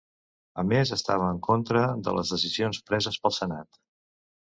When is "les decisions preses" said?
2.19-3.25